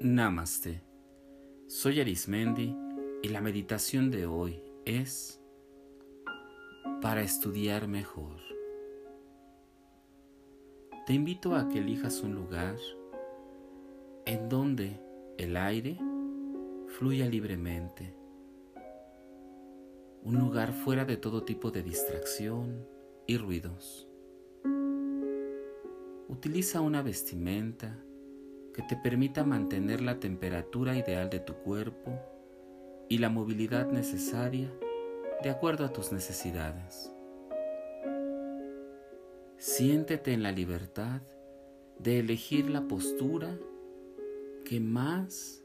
[0.00, 0.80] Namaste.
[1.66, 2.72] Soy Arismendi
[3.20, 5.42] y la meditación de hoy es
[7.02, 8.36] para estudiar mejor.
[11.04, 12.76] Te invito a que elijas un lugar
[14.24, 15.00] en donde
[15.36, 15.98] el aire
[16.86, 18.14] fluya libremente.
[20.22, 22.86] Un lugar fuera de todo tipo de distracción
[23.26, 24.08] y ruidos.
[26.28, 27.98] Utiliza una vestimenta
[28.78, 32.16] que te permita mantener la temperatura ideal de tu cuerpo
[33.08, 34.72] y la movilidad necesaria
[35.42, 37.12] de acuerdo a tus necesidades.
[39.56, 41.22] Siéntete en la libertad
[41.98, 43.58] de elegir la postura
[44.64, 45.64] que más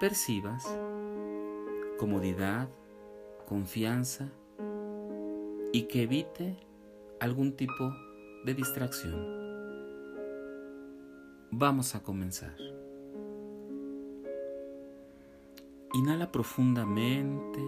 [0.00, 0.64] percibas,
[1.98, 2.68] comodidad,
[3.48, 4.30] confianza
[5.72, 6.56] y que evite
[7.18, 7.92] algún tipo
[8.44, 9.35] de distracción.
[11.50, 12.56] Vamos a comenzar.
[15.94, 17.60] Inhala profundamente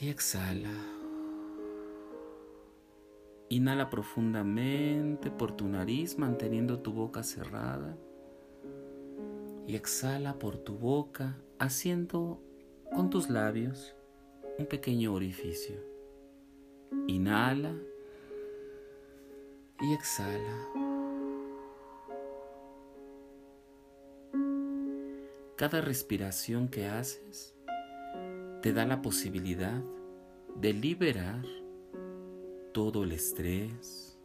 [0.00, 0.72] y exhala.
[3.50, 7.96] Inhala profundamente por tu nariz manteniendo tu boca cerrada
[9.66, 12.40] y exhala por tu boca haciendo
[12.94, 13.94] con tus labios
[14.58, 15.76] un pequeño orificio.
[17.06, 17.74] Inhala
[19.80, 20.87] y exhala.
[25.58, 27.52] Cada respiración que haces
[28.62, 29.82] te da la posibilidad
[30.54, 31.44] de liberar
[32.72, 34.16] todo el estrés,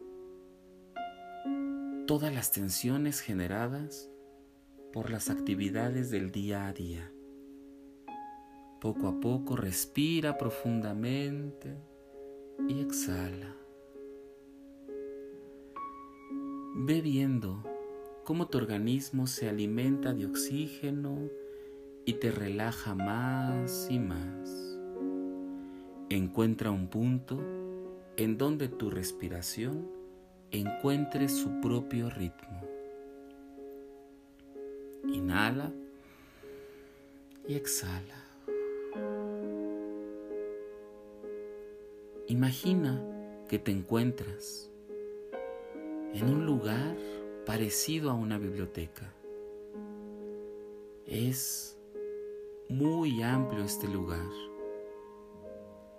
[2.05, 4.11] todas las tensiones generadas
[4.91, 7.11] por las actividades del día a día.
[8.79, 11.75] Poco a poco respira profundamente
[12.69, 13.55] y exhala.
[16.75, 17.72] Ve viendo
[18.23, 21.29] cómo tu organismo se alimenta de oxígeno
[22.05, 24.79] y te relaja más y más.
[26.09, 27.39] Encuentra un punto
[28.15, 29.89] en donde tu respiración
[30.51, 32.61] encuentre su propio ritmo.
[35.11, 35.71] Inhala
[37.47, 38.23] y exhala.
[42.27, 43.01] Imagina
[43.49, 44.69] que te encuentras
[46.13, 46.95] en un lugar
[47.45, 49.13] parecido a una biblioteca.
[51.05, 51.77] Es
[52.69, 54.29] muy amplio este lugar.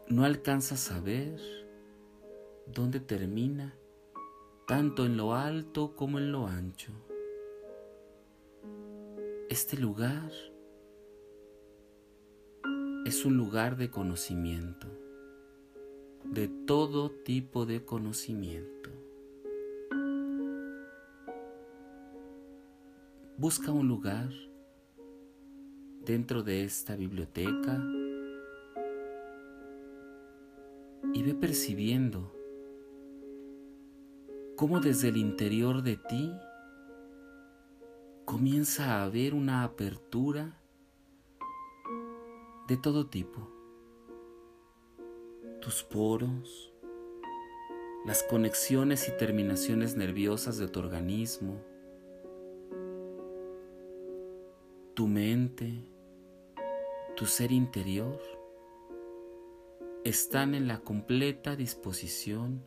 [0.09, 1.39] No alcanzas a ver
[2.67, 3.75] dónde termina,
[4.67, 6.93] tanto en lo alto como en lo ancho.
[9.51, 10.33] Este lugar
[13.05, 14.87] es un lugar de conocimiento,
[16.25, 18.84] de todo tipo de conocimiento.
[23.37, 24.31] Busca un lugar
[26.05, 27.83] dentro de esta biblioteca
[31.13, 32.33] y ve percibiendo
[34.55, 36.33] cómo desde el interior de ti
[38.25, 40.61] comienza a haber una apertura
[42.69, 43.51] de todo tipo.
[45.61, 46.73] Tus poros,
[48.07, 51.74] las conexiones y terminaciones nerviosas de tu organismo,
[54.95, 55.85] tu mente,
[57.17, 58.21] tu ser interior,
[60.05, 62.65] están en la completa disposición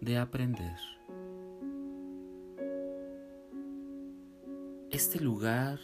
[0.00, 0.76] de aprender.
[4.90, 5.80] Este lugar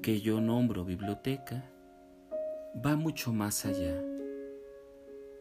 [0.00, 1.70] que yo nombro biblioteca
[2.84, 4.02] va mucho más allá.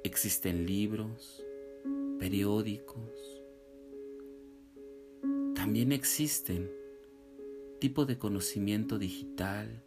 [0.03, 1.45] Existen libros,
[2.19, 3.43] periódicos,
[5.55, 6.69] también existen
[7.79, 9.83] tipo de conocimiento digital,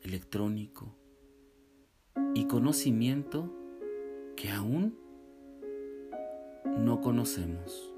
[0.00, 0.96] electrónico
[2.34, 3.52] y conocimiento
[4.36, 4.98] que aún
[6.78, 7.92] no conocemos.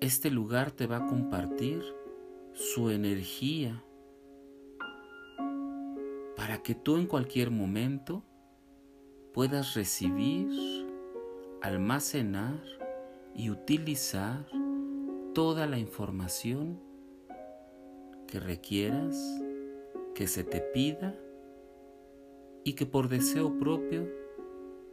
[0.00, 1.82] Este lugar te va a compartir
[2.52, 3.84] su energía
[6.36, 8.22] para que tú en cualquier momento
[9.34, 10.48] puedas recibir,
[11.60, 12.62] almacenar
[13.34, 14.46] y utilizar
[15.34, 16.89] toda la información
[18.30, 19.16] que requieras,
[20.14, 21.18] que se te pida
[22.62, 24.08] y que por deseo propio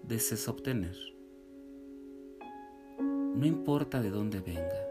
[0.02, 0.96] desees obtener.
[3.00, 4.88] No importa de dónde venga.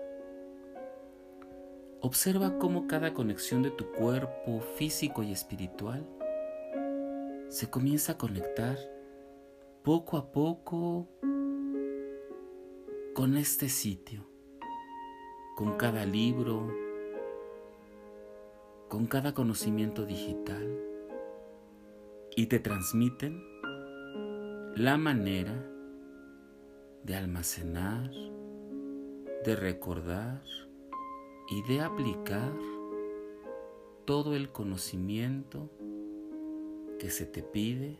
[2.00, 6.06] Observa cómo cada conexión de tu cuerpo físico y espiritual
[7.48, 8.78] se comienza a conectar
[9.82, 11.08] poco a poco
[13.12, 14.28] con este sitio,
[15.56, 16.86] con cada libro,
[18.88, 20.81] con cada conocimiento digital
[22.37, 23.43] y te transmiten
[24.77, 25.55] la manera
[27.03, 28.11] de almacenar,
[29.44, 30.43] de recordar
[31.49, 32.53] y de aplicar
[34.05, 35.69] todo el conocimiento
[36.99, 37.99] que se te pide,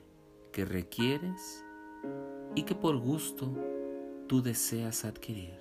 [0.53, 1.65] que requieres
[2.55, 3.53] y que por gusto
[4.29, 5.59] tú deseas adquirir.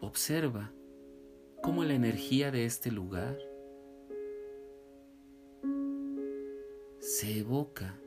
[0.00, 0.72] Observa
[1.62, 3.38] cómo la energía de este lugar
[6.98, 7.98] se evoca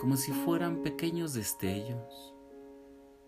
[0.00, 2.34] como si fueran pequeños destellos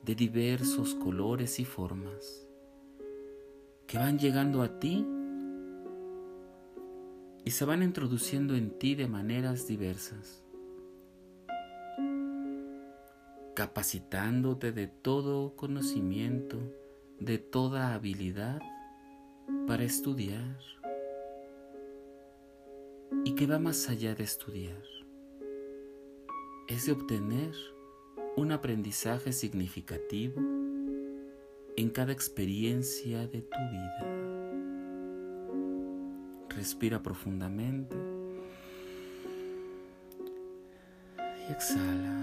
[0.03, 2.49] de diversos colores y formas
[3.87, 5.07] que van llegando a ti
[7.45, 10.43] y se van introduciendo en ti de maneras diversas,
[13.55, 16.59] capacitándote de todo conocimiento,
[17.21, 18.61] de toda habilidad
[19.67, 20.59] para estudiar
[23.25, 24.83] y que va más allá de estudiar.
[26.69, 27.55] Es de obtener
[28.37, 30.41] un aprendizaje significativo
[31.77, 34.25] en cada experiencia de tu vida.
[36.51, 37.97] Respira profundamente
[41.49, 42.21] y exhala.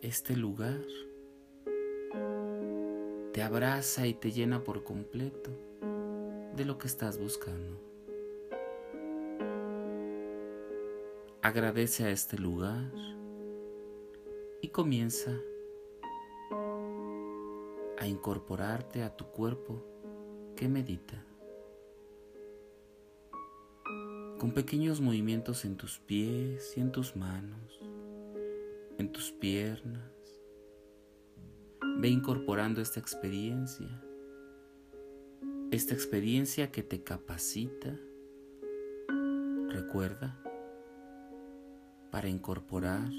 [0.00, 0.80] Este lugar
[3.32, 5.50] te abraza y te llena por completo
[6.56, 7.78] de lo que estás buscando.
[11.42, 12.90] Agradece a este lugar
[14.60, 15.30] y comienza
[17.98, 19.82] a incorporarte a tu cuerpo
[20.56, 21.24] que medita.
[24.38, 27.80] Con pequeños movimientos en tus pies y en tus manos,
[28.98, 30.19] en tus piernas.
[32.00, 33.86] Ve incorporando esta experiencia,
[35.70, 37.94] esta experiencia que te capacita,
[39.68, 40.42] recuerda,
[42.10, 43.10] para incorporar,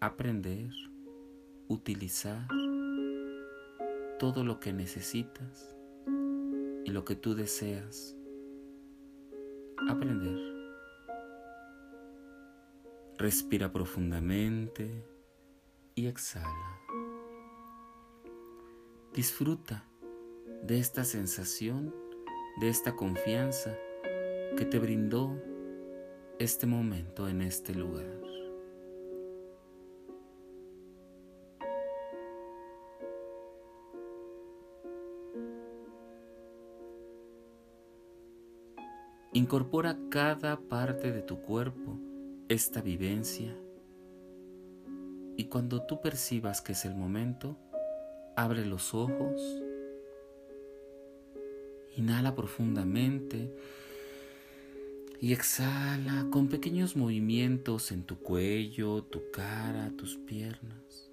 [0.00, 0.72] aprender,
[1.68, 2.48] utilizar
[4.18, 5.76] todo lo que necesitas
[6.84, 8.16] y lo que tú deseas
[9.88, 10.40] aprender.
[13.16, 15.06] Respira profundamente
[15.94, 16.80] y exhala.
[19.16, 19.82] Disfruta
[20.62, 21.94] de esta sensación,
[22.60, 23.74] de esta confianza
[24.58, 25.42] que te brindó
[26.38, 28.04] este momento en este lugar.
[39.32, 41.98] Incorpora cada parte de tu cuerpo
[42.50, 43.56] esta vivencia
[45.38, 47.56] y cuando tú percibas que es el momento,
[48.36, 49.40] abre los ojos,
[51.96, 53.50] inhala profundamente
[55.20, 61.10] y exhala con pequeños movimientos en tu cuello, tu cara, tus piernas.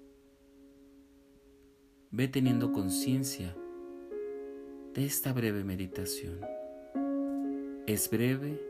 [2.10, 3.56] Ve teniendo conciencia
[4.92, 6.38] de esta breve meditación.
[7.86, 8.60] Es breve,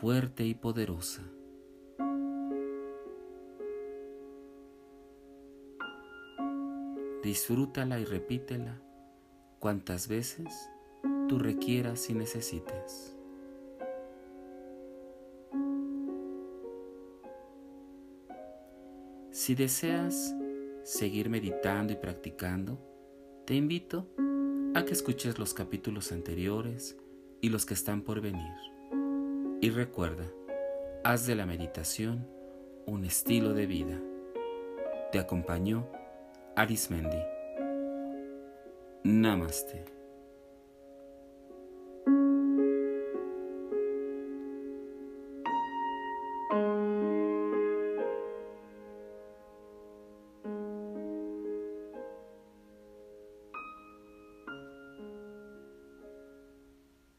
[0.00, 1.22] fuerte y poderosa.
[7.22, 8.80] Disfrútala y repítela
[9.60, 10.68] cuantas veces
[11.28, 13.16] tú requieras y necesites.
[19.30, 20.34] Si deseas
[20.82, 22.78] seguir meditando y practicando,
[23.46, 24.08] te invito
[24.74, 26.98] a que escuches los capítulos anteriores
[27.40, 28.52] y los que están por venir.
[29.60, 30.28] Y recuerda,
[31.04, 32.26] haz de la meditación
[32.84, 34.00] un estilo de vida.
[35.12, 35.86] Te acompañó
[36.56, 37.22] Arismendi.
[39.04, 39.84] Namaste.